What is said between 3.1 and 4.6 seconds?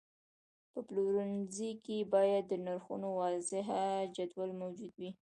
واضحه جدول